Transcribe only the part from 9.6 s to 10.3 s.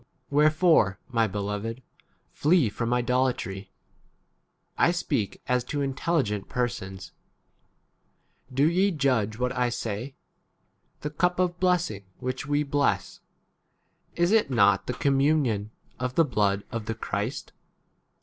say.